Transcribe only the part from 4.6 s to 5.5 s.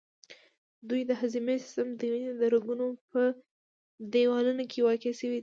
کې واقع شوي دي.